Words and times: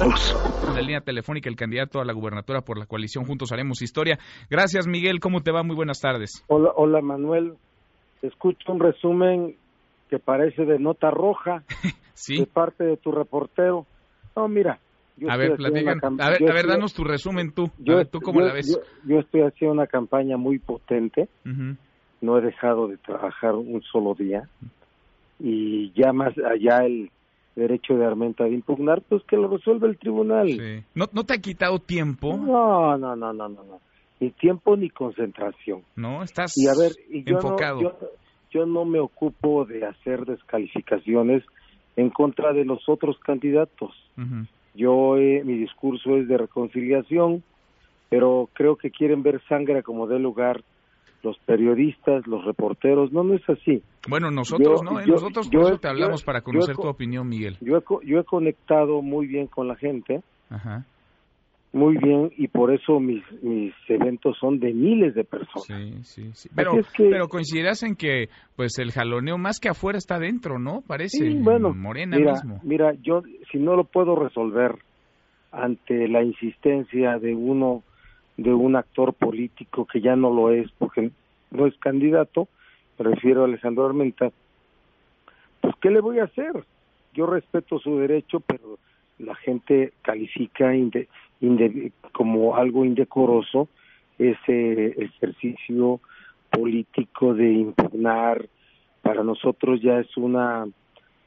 Cruz. 0.00 0.34
En 0.66 0.74
la 0.74 0.80
línea 0.80 1.00
telefónica, 1.00 1.50
el 1.50 1.56
candidato 1.56 2.00
a 2.00 2.04
la 2.06 2.14
gubernatura 2.14 2.62
por 2.62 2.78
la 2.78 2.86
coalición 2.86 3.26
Juntos 3.26 3.52
Haremos 3.52 3.82
Historia. 3.82 4.18
Gracias, 4.48 4.86
Miguel. 4.86 5.20
¿Cómo 5.20 5.42
te 5.42 5.52
va? 5.52 5.62
Muy 5.62 5.76
buenas 5.76 6.00
tardes. 6.00 6.42
Hola, 6.48 6.72
hola 6.74 7.02
Manuel. 7.02 7.54
Escucho 8.22 8.72
un 8.72 8.80
resumen 8.80 9.56
que 10.08 10.18
parece 10.18 10.64
de 10.64 10.78
nota 10.78 11.10
roja 11.10 11.64
sí. 12.14 12.38
de 12.38 12.46
parte 12.46 12.84
de 12.84 12.96
tu 12.96 13.12
reportero. 13.12 13.86
No, 14.34 14.48
mira. 14.48 14.78
a 15.28 15.36
ver, 15.36 15.56
platican. 15.56 16.00
A 16.18 16.30
ver, 16.30 16.50
a 16.50 16.54
ver 16.54 16.66
danos 16.66 16.94
tu 16.94 17.04
resumen 17.04 17.52
tú. 17.52 17.70
Yo, 17.78 17.94
a 17.94 17.96
ver, 17.98 18.06
¿tú 18.06 18.20
cómo 18.20 18.40
yo, 18.40 18.46
la 18.46 18.54
ves? 18.54 18.74
Yo, 18.74 19.14
yo, 19.14 19.20
estoy 19.20 19.42
haciendo 19.42 19.74
una 19.74 19.86
campaña 19.86 20.38
muy 20.38 20.58
potente. 20.58 21.28
Uh 21.44 21.48
-huh. 21.48 21.76
No 22.22 22.38
he 22.38 22.40
dejado 22.40 22.88
de 22.88 22.96
trabajar 22.96 23.54
un 23.54 23.82
solo 23.82 24.14
día. 24.14 24.48
Y 25.38 25.92
ya 25.92 26.12
más 26.12 26.34
allá 26.38 26.86
el 26.86 27.10
derecho 27.56 27.94
de 27.94 28.06
Armenta 28.06 28.44
de 28.44 28.52
impugnar, 28.52 29.02
pues 29.08 29.22
que 29.24 29.36
lo 29.36 29.48
resuelve 29.48 29.88
el 29.88 29.98
tribunal. 29.98 30.48
Sí. 30.48 30.84
¿No, 30.94 31.06
¿No 31.12 31.24
te 31.24 31.34
ha 31.34 31.38
quitado 31.38 31.78
tiempo? 31.78 32.36
No, 32.36 32.96
no, 32.96 33.16
no, 33.16 33.32
no, 33.32 33.48
no. 33.48 33.64
no. 33.64 33.80
Ni 34.20 34.30
tiempo 34.32 34.76
ni 34.76 34.90
concentración. 34.90 35.82
No, 35.96 36.22
estás 36.22 36.56
y 36.56 36.66
a 36.68 36.72
ver, 36.78 36.92
y 37.08 37.24
yo 37.24 37.36
enfocado. 37.36 37.80
No, 37.80 37.90
yo, 38.00 38.08
yo 38.50 38.66
no 38.66 38.84
me 38.84 39.00
ocupo 39.00 39.64
de 39.64 39.86
hacer 39.86 40.26
descalificaciones 40.26 41.42
en 41.96 42.10
contra 42.10 42.52
de 42.52 42.64
los 42.64 42.88
otros 42.88 43.18
candidatos. 43.20 43.94
Uh 44.16 44.20
-huh. 44.20 44.46
Yo, 44.74 45.16
eh, 45.16 45.42
mi 45.44 45.54
discurso 45.54 46.16
es 46.16 46.28
de 46.28 46.36
reconciliación, 46.36 47.42
pero 48.08 48.48
creo 48.52 48.76
que 48.76 48.90
quieren 48.90 49.22
ver 49.22 49.40
sangre 49.48 49.82
como 49.82 50.06
dé 50.06 50.18
lugar 50.18 50.62
los 51.22 51.38
periodistas, 51.40 52.26
los 52.26 52.44
reporteros. 52.44 53.12
No, 53.12 53.22
no 53.22 53.34
es 53.34 53.48
así. 53.48 53.82
Bueno, 54.08 54.30
nosotros, 54.30 54.82
¿no? 54.82 55.00
¿Eh? 55.00 55.04
Yo, 55.06 55.14
nosotros 55.14 55.48
por 55.48 55.60
yo, 55.60 55.68
eso 55.68 55.78
te 55.78 55.88
hablamos 55.88 56.24
para 56.24 56.40
conocer 56.40 56.76
tu 56.76 56.88
opinión, 56.88 57.28
Miguel. 57.28 57.56
Yo 57.60 57.76
he, 57.76 58.06
yo 58.06 58.20
he 58.20 58.24
conectado 58.24 59.02
muy 59.02 59.26
bien 59.26 59.46
con 59.46 59.68
la 59.68 59.76
gente. 59.76 60.22
Ajá 60.48 60.84
muy 61.72 61.96
bien 61.98 62.32
y 62.36 62.48
por 62.48 62.72
eso 62.74 62.98
mis 62.98 63.22
mis 63.42 63.72
eventos 63.88 64.36
son 64.38 64.58
de 64.58 64.72
miles 64.72 65.14
de 65.14 65.24
personas. 65.24 65.64
Sí, 65.66 66.02
sí, 66.02 66.30
sí. 66.32 66.48
Pero, 66.54 66.78
es 66.78 66.90
que, 66.92 67.08
pero 67.08 67.28
coincidirás 67.28 67.82
en 67.82 67.94
que 67.94 68.28
pues 68.56 68.78
el 68.78 68.90
jaloneo 68.90 69.38
más 69.38 69.60
que 69.60 69.68
afuera 69.68 69.96
está 69.96 70.18
dentro, 70.18 70.58
¿no? 70.58 70.82
Parece. 70.86 71.18
Sí, 71.18 71.38
bueno, 71.40 71.72
Morena 71.72 72.16
mira, 72.16 72.32
mismo. 72.32 72.60
Mira, 72.64 72.94
yo 73.02 73.22
si 73.52 73.58
no 73.58 73.76
lo 73.76 73.84
puedo 73.84 74.16
resolver 74.16 74.78
ante 75.52 76.08
la 76.08 76.24
insistencia 76.24 77.18
de 77.18 77.34
uno 77.34 77.82
de 78.36 78.52
un 78.52 78.74
actor 78.74 79.14
político 79.14 79.86
que 79.86 80.00
ya 80.00 80.16
no 80.16 80.32
lo 80.32 80.50
es 80.50 80.70
porque 80.78 81.10
no 81.50 81.66
es 81.66 81.76
candidato, 81.78 82.48
me 82.98 83.10
refiero 83.10 83.42
a 83.42 83.44
Alejandro 83.44 83.86
Armenta, 83.86 84.30
pues 85.60 85.74
¿qué 85.80 85.90
le 85.90 86.00
voy 86.00 86.18
a 86.18 86.24
hacer? 86.24 86.64
Yo 87.14 87.26
respeto 87.26 87.78
su 87.78 87.98
derecho, 87.98 88.40
pero 88.40 88.78
la 89.18 89.34
gente 89.34 89.92
califica 90.02 90.74
inde, 90.74 91.08
inde, 91.40 91.92
como 92.12 92.56
algo 92.56 92.84
indecoroso 92.84 93.68
ese 94.18 95.02
ejercicio 95.02 96.00
político 96.50 97.34
de 97.34 97.52
impugnar. 97.52 98.46
Para 99.02 99.24
nosotros 99.24 99.80
ya 99.80 99.98
es 99.98 100.16
una 100.16 100.66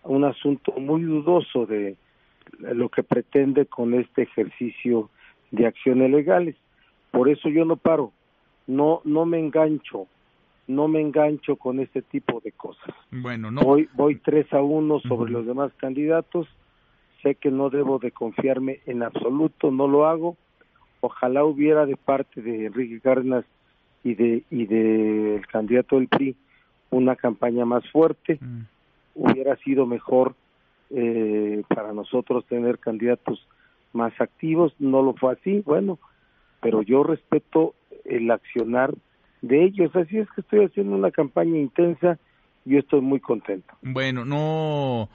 un 0.03 0.25
asunto 0.25 0.73
muy 0.73 1.01
dudoso 1.03 1.65
de 1.65 1.95
lo 2.59 2.89
que 2.89 3.03
pretende 3.03 3.65
con 3.65 3.93
este 3.93 4.23
ejercicio 4.23 5.09
de 5.51 5.65
acciones 5.65 6.11
legales. 6.11 6.55
Por 7.09 7.29
eso 7.29 7.49
yo 7.49 7.65
no 7.65 7.77
paro 7.77 8.11
no 8.67 9.01
no 9.03 9.25
me 9.25 9.39
engancho 9.39 10.07
no 10.67 10.87
me 10.87 11.01
engancho 11.01 11.55
con 11.57 11.79
este 11.79 12.01
tipo 12.01 12.39
de 12.39 12.51
cosas 12.51 12.95
bueno 13.11 13.51
no 13.51 13.61
voy 13.61 13.89
voy 13.93 14.15
tres 14.15 14.51
a 14.53 14.61
uno 14.61 14.99
sobre 15.01 15.23
uh 15.31 15.35
-huh. 15.35 15.39
los 15.39 15.45
demás 15.45 15.71
candidatos 15.77 16.47
sé 17.23 17.35
que 17.35 17.49
no 17.49 17.69
debo 17.69 17.97
de 17.97 18.11
confiarme 18.11 18.81
en 18.85 19.01
absoluto, 19.01 19.71
no 19.71 19.87
lo 19.87 20.05
hago. 20.05 20.37
Ojalá 20.99 21.43
hubiera 21.43 21.85
de 21.85 21.95
parte 21.95 22.41
de 22.41 22.65
Enrique 22.65 22.99
Cárdenas 22.99 23.45
y 24.03 24.13
de 24.13 24.43
y 24.51 24.65
del 24.65 25.41
de 25.41 25.47
candidato 25.49 25.95
del 25.95 26.09
PRI 26.09 26.35
una 26.91 27.15
campaña 27.15 27.65
más 27.65 27.89
fuerte. 27.89 28.37
Mm. 28.39 28.61
Hubiera 29.15 29.55
sido 29.57 29.85
mejor 29.85 30.35
eh, 30.91 31.63
para 31.67 31.93
nosotros 31.93 32.45
tener 32.45 32.77
candidatos 32.77 33.47
más 33.93 34.13
activos. 34.19 34.73
No 34.79 35.01
lo 35.01 35.13
fue 35.13 35.33
así, 35.33 35.63
bueno, 35.65 35.97
pero 36.61 36.81
yo 36.81 37.03
respeto 37.03 37.73
el 38.05 38.29
accionar 38.29 38.93
de 39.43 39.65
ellos. 39.65 39.95
Así 39.95 40.17
es 40.17 40.27
que 40.31 40.41
estoy 40.41 40.65
haciendo 40.65 40.95
una 40.95 41.11
campaña 41.11 41.59
intensa 41.59 42.17
y 42.65 42.77
estoy 42.77 43.01
muy 43.01 43.19
contento. 43.19 43.75
Bueno, 43.83 44.25
no 44.25 45.09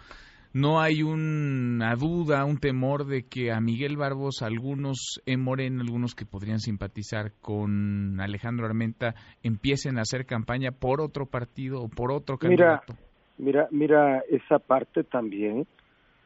no 0.52 0.80
hay 0.80 1.02
una 1.02 1.94
duda, 1.96 2.44
un 2.44 2.58
temor 2.58 3.06
de 3.06 3.24
que 3.24 3.52
a 3.52 3.60
Miguel 3.60 3.96
Barbos, 3.96 4.42
algunos 4.42 5.20
en 5.26 5.40
Morena, 5.42 5.82
algunos 5.82 6.14
que 6.14 6.26
podrían 6.26 6.58
simpatizar 6.58 7.32
con 7.40 8.20
Alejandro 8.20 8.66
Armenta, 8.66 9.14
empiecen 9.42 9.98
a 9.98 10.02
hacer 10.02 10.26
campaña 10.26 10.70
por 10.70 11.00
otro 11.00 11.26
partido 11.26 11.82
o 11.82 11.88
por 11.88 12.12
otro 12.12 12.38
candidato. 12.38 12.94
Mira, 13.38 13.68
mira, 13.68 13.68
mira, 13.70 14.22
esa 14.30 14.58
parte 14.58 15.04
también 15.04 15.66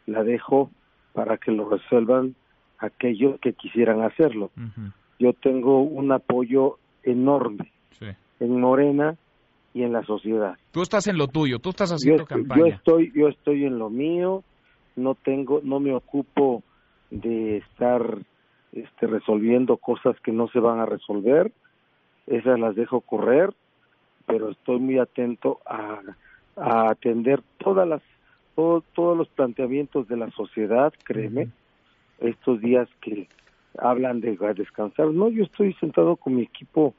la 0.07 0.25
dejo 0.25 0.71
para 1.13 1.37
que 1.37 1.53
lo 1.53 1.69
resuelvan 1.69 2.35
aquellos 2.79 3.39
que 3.41 3.53
quisieran 3.53 4.03
hacerlo. 4.03 4.51
Uh 4.57 4.61
-huh. 4.61 4.93
Yo 5.19 5.33
tengo 5.35 5.83
un 5.83 6.11
apoyo 6.11 6.79
enorme 7.05 7.71
sí. 8.03 8.45
en 8.45 8.61
Morena 8.61 9.17
y 9.75 9.83
en 9.83 9.93
la 9.93 10.03
sociedad. 10.05 10.57
Tú 10.71 10.83
estás 10.83 11.07
en 11.07 11.17
lo 11.17 11.29
tuyo, 11.29 11.59
tú 11.59 11.71
estás 11.71 11.91
haciendo 11.91 12.25
yo, 12.25 12.27
campaña. 12.27 12.61
Yo 12.61 12.67
estoy, 12.67 13.13
yo 13.15 13.29
estoy 13.29 13.65
en 13.65 13.79
lo 13.79 13.91
mío, 13.91 14.43
no 14.97 15.15
tengo, 15.15 15.61
no 15.63 15.81
me 15.81 15.95
ocupo 15.95 16.63
de 17.11 17.59
estar 17.59 18.19
este, 18.73 19.07
resolviendo 19.07 19.77
cosas 19.77 20.19
que 20.21 20.33
no 20.33 20.49
se 20.49 20.59
van 20.61 20.81
a 20.81 20.87
resolver, 20.87 21.53
esas 22.27 22.59
las 22.59 22.75
dejo 22.75 23.01
correr, 23.01 23.53
pero 24.27 24.51
estoy 24.51 24.79
muy 24.79 24.99
atento 24.99 25.61
a, 25.67 26.01
a 26.57 26.91
atender 26.91 27.43
todas 27.59 27.89
las, 27.89 28.03
todo, 28.55 28.83
todos 28.95 29.17
los 29.17 29.29
planteamientos 29.29 30.09
de 30.09 30.17
la 30.17 30.31
sociedad, 30.31 30.93
créeme, 31.05 31.49
estos 32.21 32.61
días 32.61 32.89
que 33.01 33.29
hablan 33.79 34.21
de 34.21 34.37
descansar, 34.55 35.09
no, 35.09 35.29
yo 35.29 35.45
estoy 35.45 35.73
sentado 35.75 36.17
con 36.17 36.37
mi 36.37 36.43
equipo 36.43 36.95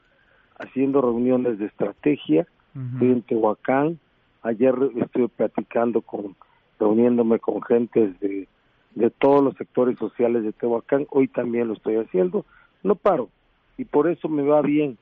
haciendo 0.64 1.02
reuniones 1.02 1.60
de 1.60 1.66
estrategia, 1.66 2.48
Uh 2.76 2.80
-huh. 2.80 2.94
Estoy 2.94 3.12
en 3.12 3.22
Tehuacán. 3.22 4.00
Ayer 4.42 4.74
estuve 4.98 5.30
platicando 5.30 6.02
con, 6.02 6.36
reuniéndome 6.80 7.40
con 7.40 7.62
gentes 7.62 8.20
de, 8.20 8.48
de 8.96 9.10
todos 9.12 9.44
los 9.44 9.56
sectores 9.58 9.98
sociales 10.00 10.44
de 10.44 10.54
Tehuacán. 10.54 11.06
Hoy 11.12 11.28
también 11.28 11.68
lo 11.68 11.76
estoy 11.76 11.98
haciendo. 11.98 12.46
No 12.82 12.96
paro. 12.96 13.30
Y 13.78 13.86
por 13.86 14.08
eso 14.08 14.28
me 14.28 14.44
va 14.44 14.62
bien. 14.62 14.98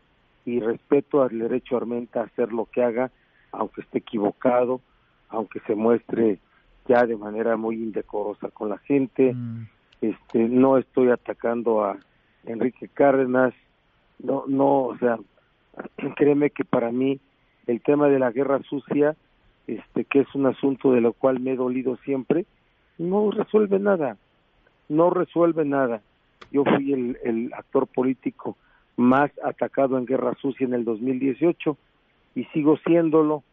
Y 0.46 0.60
respeto 0.60 1.22
al 1.22 1.38
derecho 1.40 1.78
Armenta 1.78 2.22
a 2.22 2.26
hacer 2.26 2.52
lo 2.52 2.66
que 2.66 2.84
haga, 2.84 3.10
aunque 3.52 3.82
esté 3.82 4.00
equivocado, 4.00 4.82
aunque 5.30 5.60
se 5.62 5.76
muestre 5.76 6.40
ya 6.88 7.06
de 7.06 7.16
manera 7.16 7.56
muy 7.58 7.76
indecorosa 7.76 8.50
con 8.50 8.70
la 8.70 8.80
gente. 8.80 9.34
-huh. 9.34 9.68
Este, 10.02 10.40
no 10.50 10.78
estoy 10.78 11.10
atacando 11.10 11.86
a 11.86 11.98
Enrique 12.44 12.90
Cárdenas. 12.90 13.54
No, 14.20 14.44
no, 14.48 14.84
o 14.84 14.98
sea, 14.98 15.18
créeme 16.16 16.50
que 16.50 16.66
para 16.66 16.92
mí 16.92 17.20
el 17.68 17.82
tema 17.82 18.08
de 18.08 18.20
la 18.20 18.32
guerra 18.32 18.62
sucia, 18.64 19.16
este, 19.68 20.06
que 20.06 20.20
es 20.20 20.36
un 20.36 20.46
asunto 20.46 20.92
de 20.92 21.02
lo 21.02 21.14
cual 21.14 21.40
me 21.40 21.52
he 21.52 21.56
dolido 21.56 21.98
siempre, 21.98 22.46
no 22.98 23.32
resuelve 23.32 23.80
nada, 23.80 24.18
no 24.90 25.10
resuelve 25.10 25.66
nada. 25.66 26.02
Yo 26.52 26.64
fui 26.66 26.94
el, 26.94 27.18
el 27.24 27.54
actor 27.54 27.88
político 27.88 28.58
más 28.98 29.32
atacado 29.44 29.98
en 29.98 30.06
guerra 30.06 30.36
sucia 30.42 30.66
en 30.66 30.74
el 30.74 30.84
2018 30.84 31.78
y 32.36 32.44
sigo 32.46 32.78
siéndolo, 32.78 33.44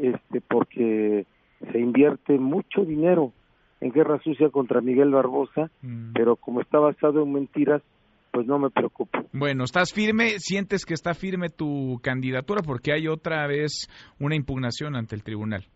este, 0.00 0.40
porque 0.40 1.26
se 1.72 1.78
invierte 1.78 2.38
mucho 2.38 2.84
dinero 2.84 3.32
en 3.80 3.92
guerra 3.92 4.20
sucia 4.22 4.50
contra 4.50 4.80
Miguel 4.80 5.10
Barbosa, 5.10 5.70
mm. 5.82 6.12
pero 6.14 6.36
como 6.36 6.60
está 6.60 6.78
basado 6.78 7.22
en 7.22 7.32
mentiras, 7.32 7.82
pues 8.30 8.46
no 8.46 8.58
me 8.58 8.70
preocupo. 8.70 9.18
Bueno, 9.32 9.64
¿estás 9.64 9.92
firme? 9.92 10.38
¿Sientes 10.38 10.84
que 10.84 10.94
está 10.94 11.14
firme 11.14 11.48
tu 11.48 12.00
candidatura? 12.02 12.62
Porque 12.62 12.92
hay 12.92 13.08
otra 13.08 13.46
vez 13.46 13.88
una 14.18 14.36
impugnación 14.36 14.96
ante 14.96 15.14
el 15.14 15.22
tribunal. 15.22 15.66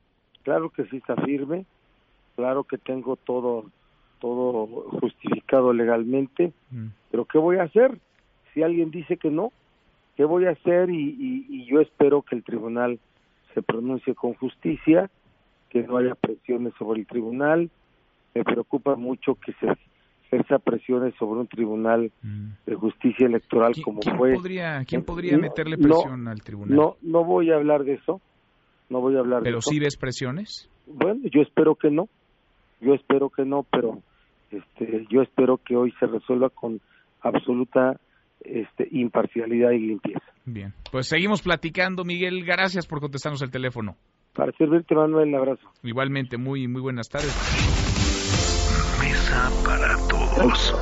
Claro 0.43 0.71
que 0.71 0.85
sí 0.87 0.97
está 0.97 1.17
firme, 1.17 1.67
claro 2.37 2.65
que 2.65 2.79
tengo 2.79 3.17
todo 3.17 3.67
todo 4.19 4.67
justificado 5.01 5.73
legalmente, 5.73 6.53
mm. 6.71 6.87
pero 7.11 7.25
¿qué 7.25 7.39
voy 7.39 7.57
a 7.57 7.65
hacer? 7.65 7.99
Si 8.55 8.63
alguien 8.63 8.93
dice 8.93 9.17
que 9.17 9.31
no, 9.31 9.53
¿qué 10.17 10.25
voy 10.25 10.47
a 10.47 10.51
hacer? 10.51 10.91
Y, 10.91 11.09
y, 11.19 11.47
y 11.49 11.67
yo 11.67 11.81
espero 11.81 12.23
que 12.23 12.37
el 12.37 12.45
tribunal 12.45 13.01
se 13.53 13.63
pronuncie 13.63 14.15
con 14.15 14.35
justicia, 14.35 15.11
que 15.71 15.83
no 15.83 15.97
haya 15.97 16.15
presiones 16.15 16.73
sobre 16.79 17.01
el 17.01 17.07
tribunal. 17.07 17.71
Me 18.35 18.45
preocupa 18.45 18.95
mucho 18.95 19.35
que 19.35 19.53
se 19.55 19.67
ejerza 20.33 20.59
presiones 20.59 21.15
sobre 21.19 21.41
un 21.41 21.47
tribunal 21.47 22.11
mm. 22.23 22.49
de 22.67 22.75
justicia 22.75 23.27
electoral 23.27 23.73
como 23.85 24.01
¿quién 24.01 24.17
fue. 24.17 24.35
Podría, 24.35 24.83
¿Quién 24.85 25.05
podría 25.05 25.37
meterle 25.37 25.77
presión 25.77 26.25
no, 26.25 26.31
al 26.31 26.43
tribunal? 26.43 26.75
No, 26.75 26.97
no 27.03 27.25
voy 27.25 27.51
a 27.51 27.57
hablar 27.57 27.85
de 27.85 27.95
eso. 27.95 28.21
No 28.89 29.01
voy 29.01 29.17
a 29.17 29.21
hablar 29.21 29.43
¿Pero 29.43 29.57
de 29.57 29.59
eso. 29.61 29.71
sí 29.71 29.79
ves 29.79 29.97
presiones? 29.97 30.71
Bueno, 30.87 31.21
yo 31.33 31.43
espero 31.43 31.75
que 31.75 31.91
no. 31.91 32.09
Yo 32.81 32.95
espero 32.95 33.31
que 33.31 33.45
no, 33.45 33.65
pero 33.71 34.03
este, 34.51 35.07
yo 35.09 35.23
espero 35.23 35.59
que 35.59 35.77
hoy 35.77 35.93
se 36.01 36.07
resuelva 36.07 36.51
con 36.51 36.81
absoluta 37.21 37.99
este, 38.41 38.89
imparcialidad 38.91 39.71
y 39.71 39.79
limpieza. 39.79 40.25
Bien, 40.45 40.75
pues 40.91 41.07
seguimos 41.07 41.43
platicando, 41.43 42.05
Miguel. 42.05 42.45
Gracias 42.45 42.87
por 42.87 43.01
contestarnos 43.01 43.41
el 43.43 43.51
teléfono. 43.51 43.97
Para 44.35 44.51
servirte, 44.53 44.95
Manuel, 44.95 45.29
un 45.29 45.35
abrazo. 45.37 45.71
Igualmente, 45.83 46.39
muy, 46.39 46.67
muy 46.67 46.81
buenas 46.81 47.09
tardes. 47.09 47.92
Para 49.65 49.97
todos. 50.09 50.75